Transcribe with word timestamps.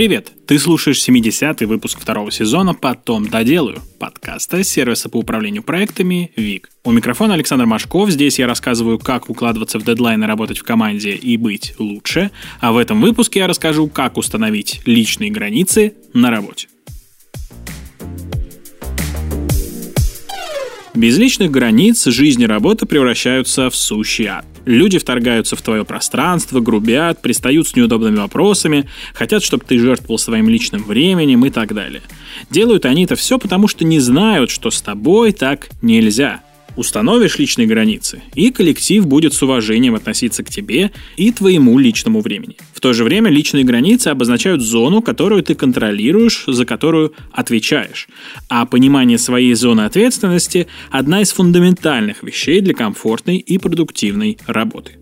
Привет! 0.00 0.32
Ты 0.46 0.58
слушаешь 0.58 1.06
70-й 1.06 1.66
выпуск 1.66 2.00
второго 2.00 2.30
сезона 2.30 2.72
«Потом 2.72 3.28
доделаю» 3.28 3.82
подкаста 3.98 4.64
сервиса 4.64 5.10
по 5.10 5.18
управлению 5.18 5.62
проектами 5.62 6.32
ВИК. 6.36 6.70
У 6.84 6.90
микрофона 6.90 7.34
Александр 7.34 7.66
Машков. 7.66 8.08
Здесь 8.08 8.38
я 8.38 8.46
рассказываю, 8.46 8.98
как 8.98 9.28
укладываться 9.28 9.78
в 9.78 9.84
дедлайны, 9.84 10.26
работать 10.26 10.56
в 10.56 10.62
команде 10.62 11.10
и 11.10 11.36
быть 11.36 11.74
лучше. 11.78 12.30
А 12.60 12.72
в 12.72 12.78
этом 12.78 13.02
выпуске 13.02 13.40
я 13.40 13.46
расскажу, 13.46 13.88
как 13.88 14.16
установить 14.16 14.80
личные 14.86 15.30
границы 15.30 15.92
на 16.14 16.30
работе. 16.30 16.68
Без 20.94 21.18
личных 21.18 21.50
границ 21.50 22.06
жизнь 22.06 22.40
и 22.40 22.46
работа 22.46 22.86
превращаются 22.86 23.68
в 23.68 23.76
сущий 23.76 24.24
ад. 24.24 24.46
Люди 24.70 24.98
вторгаются 24.98 25.56
в 25.56 25.62
твое 25.62 25.84
пространство, 25.84 26.60
грубят, 26.60 27.20
пристают 27.20 27.66
с 27.66 27.74
неудобными 27.74 28.18
вопросами, 28.18 28.88
хотят, 29.14 29.42
чтобы 29.42 29.64
ты 29.66 29.76
жертвовал 29.80 30.16
своим 30.16 30.48
личным 30.48 30.84
временем 30.84 31.44
и 31.44 31.50
так 31.50 31.74
далее. 31.74 32.02
Делают 32.50 32.84
они 32.84 33.02
это 33.02 33.16
все 33.16 33.36
потому, 33.40 33.66
что 33.66 33.84
не 33.84 33.98
знают, 33.98 34.48
что 34.48 34.70
с 34.70 34.80
тобой 34.80 35.32
так 35.32 35.70
нельзя. 35.82 36.42
Установишь 36.76 37.38
личные 37.38 37.66
границы, 37.66 38.22
и 38.34 38.50
коллектив 38.50 39.06
будет 39.06 39.34
с 39.34 39.42
уважением 39.42 39.94
относиться 39.94 40.42
к 40.42 40.50
тебе 40.50 40.90
и 41.16 41.32
твоему 41.32 41.78
личному 41.78 42.20
времени. 42.20 42.56
В 42.72 42.80
то 42.80 42.92
же 42.92 43.04
время 43.04 43.30
личные 43.30 43.64
границы 43.64 44.08
обозначают 44.08 44.62
зону, 44.62 45.02
которую 45.02 45.42
ты 45.42 45.54
контролируешь, 45.54 46.44
за 46.46 46.64
которую 46.64 47.12
отвечаешь. 47.32 48.08
А 48.48 48.66
понимание 48.66 49.18
своей 49.18 49.54
зоны 49.54 49.82
ответственности– 49.82 50.66
одна 50.90 51.22
из 51.22 51.32
фундаментальных 51.32 52.22
вещей 52.22 52.60
для 52.60 52.74
комфортной 52.74 53.36
и 53.36 53.58
продуктивной 53.58 54.38
работы. 54.46 55.00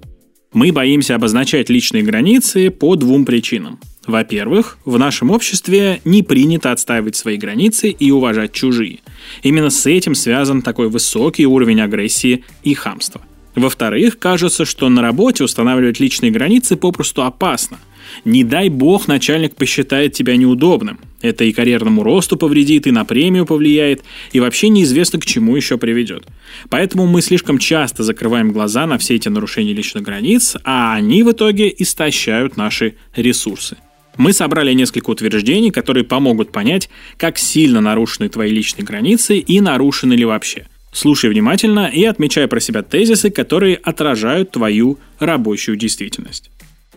Мы 0.53 0.73
боимся 0.73 1.15
обозначать 1.15 1.69
личные 1.69 2.03
границы 2.03 2.71
по 2.71 2.97
двум 2.97 3.27
причинам. 3.27 3.79
Во-первых, 4.07 4.79
в 4.87 4.99
нашем 4.99 5.31
обществе 5.31 6.01
не 6.07 6.23
принято 6.23 6.73
отстаивать 6.73 7.17
свои 7.17 7.37
границы 7.37 7.91
и 7.91 8.11
уважать 8.11 8.53
чужие. 8.53 9.01
Именно 9.43 9.69
с 9.69 9.85
этим 9.85 10.15
связан 10.15 10.63
такой 10.63 10.89
высокий 10.89 11.47
уровень 11.47 11.83
агрессии 11.83 12.45
и 12.63 12.73
хамства. 12.73 13.21
Во-вторых, 13.59 14.21
кажется, 14.21 14.65
что 14.65 14.89
на 14.89 15.03
работе 15.03 15.43
устанавливать 15.43 15.99
личные 15.99 16.31
границы 16.31 16.77
попросту 16.77 17.25
опасно. 17.25 17.79
Не 18.25 18.45
дай 18.45 18.69
бог 18.69 19.09
начальник 19.09 19.57
посчитает 19.57 20.13
тебя 20.13 20.37
неудобным. 20.37 21.01
Это 21.23 21.43
и 21.43 21.53
карьерному 21.53 22.05
росту 22.05 22.37
повредит, 22.37 22.87
и 22.87 22.93
на 22.93 23.05
премию 23.05 23.47
повлияет, 23.47 24.05
и 24.31 24.39
вообще 24.39 24.69
неизвестно 24.69 25.19
к 25.19 25.27
чему 25.27 25.57
еще 25.57 25.77
приведет. 25.77 26.25
Поэтому 26.71 27.07
мы 27.09 27.21
слишком 27.21 27.59
часто 27.59 28.05
закрываем 28.05 28.53
глаза 28.53 28.87
на 28.87 28.97
все 28.97 29.17
эти 29.17 29.29
нарушения 29.29 29.73
личных 29.73 30.05
границ, 30.05 30.57
а 30.63 30.95
они 30.95 31.25
в 31.25 31.33
итоге 31.33 31.75
истощают 31.77 32.57
наши 32.57 32.95
ресурсы. 33.17 33.77
Мы 34.17 34.33
собрали 34.33 34.73
несколько 34.73 35.11
утверждений, 35.11 35.73
которые 35.73 36.05
помогут 36.05 36.53
понять, 36.53 36.89
как 37.17 37.39
сильно 37.39 37.81
нарушены 37.81 38.29
твои 38.29 38.51
личные 38.51 38.85
границы 38.85 39.39
и 39.39 39.61
нарушены 39.61 40.15
ли 40.15 40.25
вообще. 40.25 40.67
Слушай 40.93 41.31
внимательно 41.31 41.87
и 41.87 42.05
отмечай 42.05 42.49
про 42.49 42.61
себя 42.61 42.83
тезисы, 42.83 43.31
которые 43.31 43.77
отражают 43.77 44.53
твою 44.53 44.99
рабочую 45.19 45.77
действительность. 45.77 46.51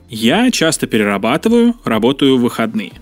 Я 0.10 0.52
часто 0.52 0.88
перерабатываю, 0.88 1.76
работаю 1.84 2.38
в 2.38 2.42
выходные. 2.42 2.94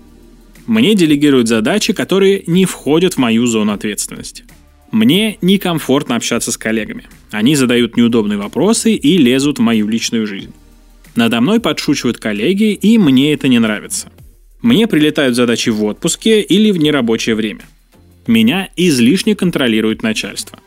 Мне 0.66 0.94
делегируют 0.94 1.48
задачи, 1.48 1.92
которые 1.92 2.44
не 2.46 2.64
входят 2.64 3.14
в 3.14 3.18
мою 3.18 3.46
зону 3.46 3.72
ответственности. 3.72 4.44
Мне 4.92 5.38
некомфортно 5.40 6.16
общаться 6.16 6.52
с 6.52 6.56
коллегами. 6.56 7.04
Они 7.30 7.54
задают 7.54 7.96
неудобные 7.96 8.38
вопросы 8.38 8.94
и 8.94 9.16
лезут 9.18 9.58
в 9.58 9.62
мою 9.62 9.88
личную 9.88 10.26
жизнь. 10.26 10.52
Надо 11.16 11.40
мной 11.40 11.60
подшучивают 11.60 12.18
коллеги, 12.18 12.72
и 12.72 12.98
мне 12.98 13.32
это 13.32 13.48
не 13.48 13.58
нравится. 13.58 14.12
Мне 14.62 14.86
прилетают 14.86 15.36
задачи 15.36 15.70
в 15.70 15.82
отпуске 15.84 16.42
или 16.42 16.70
в 16.70 16.76
нерабочее 16.76 17.34
время. 17.34 17.62
Меня 18.26 18.68
излишне 18.76 19.34
контролирует 19.34 20.02
начальство. 20.02 20.58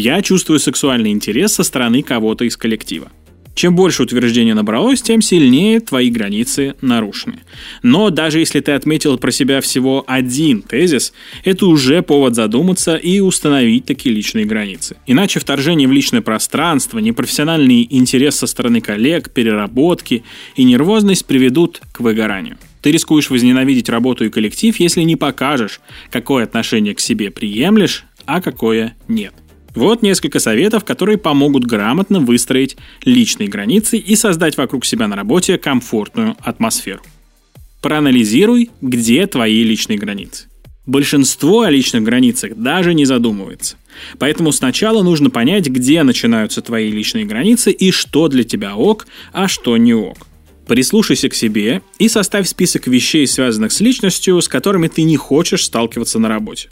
Я 0.00 0.22
чувствую 0.22 0.60
сексуальный 0.60 1.10
интерес 1.10 1.54
со 1.54 1.64
стороны 1.64 2.04
кого-то 2.04 2.44
из 2.44 2.56
коллектива. 2.56 3.10
Чем 3.56 3.74
больше 3.74 4.04
утверждений 4.04 4.52
набралось, 4.52 5.02
тем 5.02 5.20
сильнее 5.20 5.80
твои 5.80 6.08
границы 6.08 6.76
нарушены. 6.80 7.40
Но 7.82 8.10
даже 8.10 8.38
если 8.38 8.60
ты 8.60 8.70
отметил 8.70 9.18
про 9.18 9.32
себя 9.32 9.60
всего 9.60 10.04
один 10.06 10.62
тезис, 10.62 11.12
это 11.42 11.66
уже 11.66 12.02
повод 12.02 12.36
задуматься 12.36 12.94
и 12.94 13.18
установить 13.18 13.86
такие 13.86 14.14
личные 14.14 14.44
границы. 14.44 14.98
Иначе 15.08 15.40
вторжение 15.40 15.88
в 15.88 15.92
личное 15.92 16.20
пространство, 16.20 17.00
непрофессиональный 17.00 17.84
интерес 17.90 18.36
со 18.36 18.46
стороны 18.46 18.80
коллег, 18.80 19.32
переработки 19.32 20.22
и 20.54 20.62
нервозность 20.62 21.26
приведут 21.26 21.82
к 21.90 21.98
выгоранию. 21.98 22.56
Ты 22.82 22.92
рискуешь 22.92 23.30
возненавидеть 23.30 23.88
работу 23.88 24.24
и 24.24 24.30
коллектив, 24.30 24.78
если 24.78 25.02
не 25.02 25.16
покажешь, 25.16 25.80
какое 26.12 26.44
отношение 26.44 26.94
к 26.94 27.00
себе 27.00 27.32
приемлешь, 27.32 28.04
а 28.26 28.40
какое 28.40 28.94
нет. 29.08 29.34
Вот 29.74 30.02
несколько 30.02 30.38
советов, 30.38 30.84
которые 30.84 31.18
помогут 31.18 31.64
грамотно 31.64 32.20
выстроить 32.20 32.76
личные 33.04 33.48
границы 33.48 33.98
и 33.98 34.16
создать 34.16 34.56
вокруг 34.56 34.84
себя 34.84 35.08
на 35.08 35.16
работе 35.16 35.58
комфортную 35.58 36.36
атмосферу. 36.40 37.02
Проанализируй, 37.80 38.70
где 38.80 39.26
твои 39.26 39.62
личные 39.62 39.98
границы. 39.98 40.46
Большинство 40.86 41.62
о 41.62 41.70
личных 41.70 42.02
границах 42.02 42.56
даже 42.56 42.94
не 42.94 43.04
задумывается. 43.04 43.76
Поэтому 44.18 44.52
сначала 44.52 45.02
нужно 45.02 45.28
понять, 45.28 45.68
где 45.68 46.02
начинаются 46.02 46.62
твои 46.62 46.90
личные 46.90 47.26
границы 47.26 47.70
и 47.72 47.90
что 47.90 48.28
для 48.28 48.42
тебя 48.42 48.74
ок, 48.74 49.06
а 49.32 49.48
что 49.48 49.76
не 49.76 49.92
ок. 49.92 50.26
Прислушайся 50.66 51.28
к 51.28 51.34
себе 51.34 51.82
и 51.98 52.08
составь 52.08 52.48
список 52.48 52.86
вещей, 52.86 53.26
связанных 53.26 53.72
с 53.72 53.80
личностью, 53.80 54.40
с 54.40 54.48
которыми 54.48 54.88
ты 54.88 55.02
не 55.02 55.16
хочешь 55.16 55.64
сталкиваться 55.64 56.18
на 56.18 56.28
работе. 56.28 56.70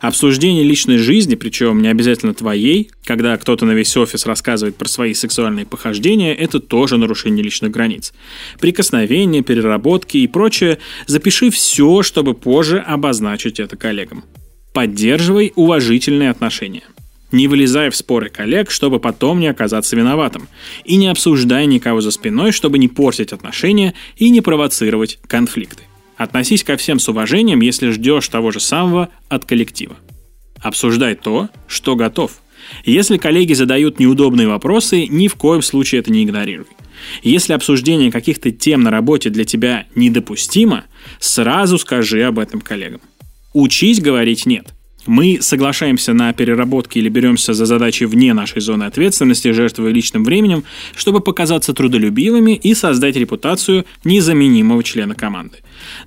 Обсуждение 0.00 0.64
личной 0.64 0.98
жизни, 0.98 1.34
причем 1.34 1.82
не 1.82 1.88
обязательно 1.88 2.34
твоей, 2.34 2.90
когда 3.04 3.36
кто-то 3.36 3.64
на 3.66 3.72
весь 3.72 3.96
офис 3.96 4.26
рассказывает 4.26 4.76
про 4.76 4.88
свои 4.88 5.14
сексуальные 5.14 5.66
похождения, 5.66 6.34
это 6.34 6.60
тоже 6.60 6.96
нарушение 6.96 7.42
личных 7.42 7.70
границ. 7.70 8.12
Прикосновения, 8.60 9.42
переработки 9.42 10.18
и 10.18 10.26
прочее, 10.26 10.78
запиши 11.06 11.50
все, 11.50 12.02
чтобы 12.02 12.34
позже 12.34 12.78
обозначить 12.78 13.60
это 13.60 13.76
коллегам. 13.76 14.24
Поддерживай 14.72 15.52
уважительные 15.56 16.30
отношения. 16.30 16.84
Не 17.30 17.46
вылезай 17.46 17.90
в 17.90 17.96
споры 17.96 18.30
коллег, 18.30 18.70
чтобы 18.70 19.00
потом 19.00 19.38
не 19.40 19.48
оказаться 19.48 19.96
виноватым. 19.96 20.48
И 20.84 20.96
не 20.96 21.08
обсуждай 21.08 21.66
никого 21.66 22.00
за 22.00 22.10
спиной, 22.10 22.52
чтобы 22.52 22.78
не 22.78 22.88
портить 22.88 23.32
отношения 23.32 23.94
и 24.16 24.30
не 24.30 24.40
провоцировать 24.40 25.18
конфликты. 25.26 25.82
Относись 26.18 26.64
ко 26.64 26.76
всем 26.76 26.98
с 26.98 27.08
уважением, 27.08 27.60
если 27.60 27.90
ждешь 27.90 28.28
того 28.28 28.50
же 28.50 28.58
самого 28.58 29.08
от 29.28 29.44
коллектива. 29.44 29.96
Обсуждай 30.60 31.14
то, 31.14 31.48
что 31.68 31.94
готов. 31.94 32.32
Если 32.84 33.16
коллеги 33.18 33.52
задают 33.52 34.00
неудобные 34.00 34.48
вопросы, 34.48 35.06
ни 35.06 35.28
в 35.28 35.36
коем 35.36 35.62
случае 35.62 36.00
это 36.00 36.10
не 36.10 36.24
игнорируй. 36.24 36.66
Если 37.22 37.52
обсуждение 37.52 38.10
каких-то 38.10 38.50
тем 38.50 38.82
на 38.82 38.90
работе 38.90 39.30
для 39.30 39.44
тебя 39.44 39.86
недопустимо, 39.94 40.84
сразу 41.20 41.78
скажи 41.78 42.24
об 42.24 42.40
этом 42.40 42.60
коллегам. 42.60 43.00
Учись 43.54 44.00
говорить 44.00 44.44
«нет» 44.44 44.74
мы 45.08 45.38
соглашаемся 45.40 46.12
на 46.12 46.32
переработки 46.32 46.98
или 46.98 47.08
беремся 47.08 47.54
за 47.54 47.66
задачи 47.66 48.04
вне 48.04 48.34
нашей 48.34 48.60
зоны 48.60 48.84
ответственности, 48.84 49.52
жертвуя 49.52 49.90
личным 49.90 50.22
временем, 50.22 50.64
чтобы 50.94 51.20
показаться 51.20 51.72
трудолюбивыми 51.72 52.52
и 52.54 52.74
создать 52.74 53.16
репутацию 53.16 53.86
незаменимого 54.04 54.84
члена 54.84 55.14
команды. 55.14 55.58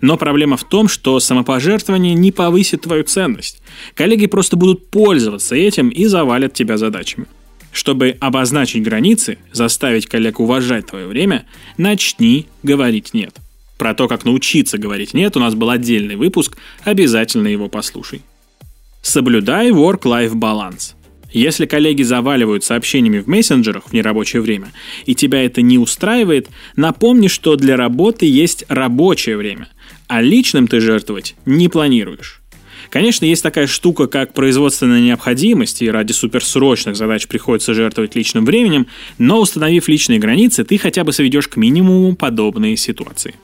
Но 0.01 0.17
проблема 0.17 0.55
в 0.55 0.63
том, 0.63 0.87
что 0.87 1.19
самопожертвование 1.19 2.13
не 2.13 2.31
повысит 2.31 2.81
твою 2.81 3.03
ценность. 3.03 3.61
Коллеги 3.95 4.27
просто 4.27 4.55
будут 4.55 4.89
пользоваться 4.89 5.55
этим 5.55 5.89
и 5.89 6.05
завалят 6.05 6.53
тебя 6.53 6.77
задачами. 6.77 7.25
Чтобы 7.71 8.17
обозначить 8.19 8.83
границы, 8.83 9.37
заставить 9.51 10.05
коллег 10.05 10.39
уважать 10.39 10.87
твое 10.87 11.07
время, 11.07 11.45
начни 11.77 12.47
говорить 12.63 13.13
«нет». 13.13 13.35
Про 13.77 13.95
то, 13.95 14.07
как 14.07 14.25
научиться 14.25 14.77
говорить 14.77 15.15
«нет», 15.15 15.35
у 15.37 15.39
нас 15.39 15.55
был 15.55 15.69
отдельный 15.71 16.17
выпуск, 16.17 16.57
обязательно 16.83 17.47
его 17.47 17.67
послушай. 17.67 18.21
Соблюдай 19.01 19.71
work-life 19.71 20.35
баланс. 20.35 20.95
Если 21.31 21.65
коллеги 21.65 22.03
заваливают 22.03 22.63
сообщениями 22.63 23.19
в 23.19 23.27
мессенджерах 23.27 23.85
в 23.85 23.93
нерабочее 23.93 24.41
время, 24.41 24.71
и 25.05 25.15
тебя 25.15 25.43
это 25.43 25.61
не 25.61 25.77
устраивает, 25.77 26.49
напомни, 26.75 27.27
что 27.27 27.55
для 27.55 27.77
работы 27.77 28.25
есть 28.25 28.65
рабочее 28.67 29.37
время, 29.37 29.69
а 30.07 30.21
личным 30.21 30.67
ты 30.67 30.79
жертвовать 30.81 31.35
не 31.45 31.69
планируешь. 31.69 32.41
Конечно, 32.89 33.25
есть 33.25 33.43
такая 33.43 33.67
штука, 33.67 34.07
как 34.07 34.33
производственная 34.33 34.99
необходимость, 34.99 35.81
и 35.81 35.89
ради 35.89 36.11
суперсрочных 36.11 36.97
задач 36.97 37.27
приходится 37.27 37.73
жертвовать 37.73 38.15
личным 38.15 38.45
временем, 38.45 38.87
но 39.17 39.39
установив 39.39 39.87
личные 39.87 40.19
границы, 40.19 40.65
ты 40.65 40.77
хотя 40.77 41.03
бы 41.03 41.13
сведешь 41.13 41.47
к 41.47 41.55
минимуму 41.55 42.15
подобные 42.15 42.75
ситуации. 42.75 43.35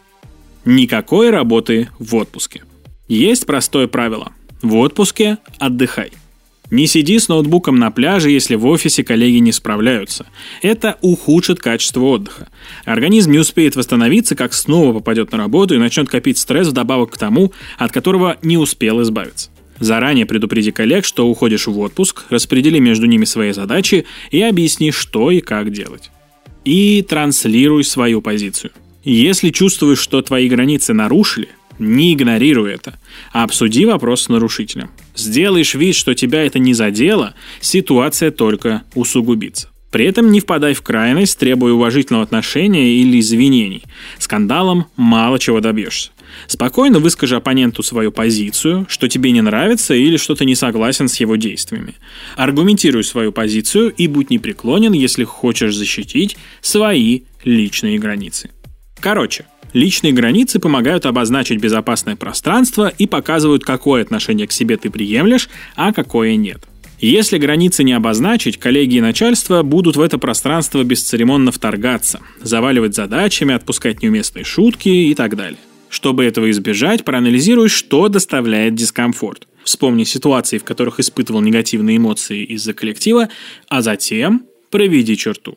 Никакой 0.65 1.29
работы 1.29 1.89
в 1.97 2.15
отпуске. 2.15 2.63
Есть 3.07 3.45
простое 3.45 3.87
правило. 3.87 4.33
В 4.61 4.75
отпуске 4.77 5.37
отдыхай. 5.59 6.11
Не 6.69 6.85
сиди 6.85 7.17
с 7.17 7.29
ноутбуком 7.29 7.77
на 7.77 7.91
пляже, 7.91 8.29
если 8.29 8.55
в 8.55 8.65
офисе 8.65 9.03
коллеги 9.03 9.37
не 9.37 9.53
справляются. 9.53 10.25
Это 10.61 10.97
ухудшит 11.01 11.59
качество 11.59 12.01
отдыха. 12.01 12.49
Организм 12.83 13.31
не 13.31 13.39
успеет 13.39 13.77
восстановиться, 13.77 14.35
как 14.35 14.53
снова 14.53 14.93
попадет 14.93 15.31
на 15.31 15.37
работу 15.37 15.75
и 15.75 15.79
начнет 15.79 16.09
копить 16.09 16.37
стресс 16.37 16.67
вдобавок 16.67 17.11
к 17.11 17.17
тому, 17.17 17.53
от 17.77 17.93
которого 17.93 18.37
не 18.41 18.57
успел 18.57 19.01
избавиться. 19.01 19.49
Заранее 19.79 20.25
предупреди 20.25 20.71
коллег, 20.71 21.05
что 21.05 21.27
уходишь 21.27 21.67
в 21.67 21.79
отпуск, 21.79 22.25
распредели 22.29 22.79
между 22.79 23.05
ними 23.05 23.25
свои 23.25 23.51
задачи 23.53 24.05
и 24.31 24.41
объясни, 24.41 24.91
что 24.91 25.31
и 25.31 25.39
как 25.39 25.71
делать. 25.71 26.11
И 26.65 27.01
транслируй 27.07 27.83
свою 27.85 28.21
позицию. 28.21 28.71
Если 29.05 29.51
чувствуешь, 29.51 29.99
что 29.99 30.21
твои 30.21 30.49
границы 30.49 30.93
нарушили, 30.93 31.47
не 31.79 32.13
игнорируй 32.13 32.73
это, 32.73 32.99
а 33.31 33.43
обсуди 33.43 33.85
вопрос 33.85 34.23
с 34.23 34.29
нарушителем. 34.29 34.91
Сделаешь 35.15 35.75
вид, 35.75 35.95
что 35.95 36.13
тебя 36.13 36.43
это 36.45 36.59
не 36.59 36.73
задело, 36.73 37.33
ситуация 37.61 38.31
только 38.31 38.83
усугубится. 38.95 39.69
При 39.91 40.05
этом 40.05 40.31
не 40.31 40.41
впадай 40.41 40.73
в 40.73 40.81
крайность, 40.81 41.39
требуя 41.39 41.73
уважительного 41.73 42.23
отношения 42.23 42.89
или 42.89 43.19
извинений. 43.19 43.83
Скандалом 44.19 44.87
мало 44.97 45.39
чего 45.39 45.61
добьешься. 45.61 46.11
Спокойно 46.47 46.99
выскажи 46.99 47.37
оппоненту 47.37 47.83
свою 47.83 48.11
позицию, 48.11 48.85
что 48.89 49.07
тебе 49.07 49.31
не 49.31 49.41
нравится 49.41 49.93
или 49.93 50.17
что 50.17 50.35
ты 50.35 50.45
не 50.45 50.55
согласен 50.55 51.07
с 51.07 51.15
его 51.15 51.37
действиями. 51.37 51.95
Аргументируй 52.35 53.03
свою 53.03 53.31
позицию 53.31 53.91
и 53.91 54.07
будь 54.07 54.29
непреклонен, 54.29 54.91
если 54.91 55.23
хочешь 55.23 55.75
защитить 55.75 56.37
свои 56.61 57.21
личные 57.43 57.97
границы. 57.97 58.49
Короче, 58.99 59.45
личные 59.73 60.13
границы 60.13 60.59
помогают 60.59 61.05
обозначить 61.05 61.59
безопасное 61.59 62.15
пространство 62.15 62.87
и 62.97 63.07
показывают, 63.07 63.63
какое 63.63 64.01
отношение 64.01 64.47
к 64.47 64.51
себе 64.51 64.77
ты 64.77 64.89
приемлешь, 64.89 65.49
а 65.75 65.93
какое 65.93 66.35
нет. 66.35 66.59
Если 66.99 67.37
границы 67.37 67.83
не 67.83 67.93
обозначить, 67.93 68.57
коллеги 68.57 68.95
и 68.95 69.01
начальство 69.01 69.61
будут 69.61 69.97
в 69.97 70.01
это 70.01 70.17
пространство 70.17 70.83
бесцеремонно 70.83 71.51
вторгаться, 71.51 72.21
заваливать 72.41 72.95
задачами, 72.95 73.53
отпускать 73.53 74.01
неуместные 74.01 74.43
шутки 74.43 74.89
и 74.89 75.13
так 75.13 75.35
далее. 75.35 75.59
Чтобы 75.89 76.25
этого 76.25 76.49
избежать, 76.49 77.05
проанализируй, 77.05 77.69
что 77.69 78.07
доставляет 78.09 78.73
дискомфорт. 78.73 79.47
Вспомни 79.63 80.05
ситуации, 80.05 80.57
в 80.57 80.63
которых 80.63 80.99
испытывал 80.99 81.41
негативные 81.41 81.97
эмоции 81.97 82.43
из-за 82.43 82.73
коллектива, 82.73 83.29
а 83.69 83.81
затем 83.81 84.43
проведи 84.71 85.15
черту. 85.15 85.55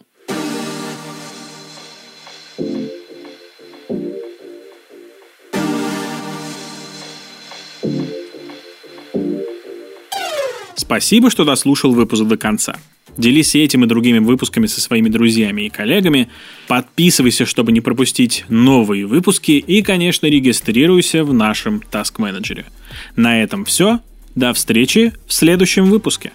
Спасибо, 10.91 11.31
что 11.31 11.45
дослушал 11.45 11.93
выпуск 11.93 12.25
до 12.25 12.37
конца. 12.37 12.75
Делись 13.17 13.55
этим 13.55 13.85
и 13.85 13.87
другими 13.87 14.19
выпусками 14.19 14.67
со 14.67 14.81
своими 14.81 15.09
друзьями 15.09 15.63
и 15.63 15.69
коллегами. 15.69 16.29
Подписывайся, 16.67 17.47
чтобы 17.47 17.71
не 17.71 17.81
пропустить 17.81 18.45
новые 18.49 19.07
выпуски. 19.07 19.53
И, 19.53 19.83
конечно, 19.83 20.27
регистрируйся 20.27 21.23
в 21.23 21.33
нашем 21.33 21.81
Task 21.93 22.17
Manager. 22.19 22.65
На 23.15 23.41
этом 23.41 23.65
все. 23.65 24.01
До 24.35 24.53
встречи 24.53 25.13
в 25.29 25.33
следующем 25.33 25.85
выпуске. 25.85 26.33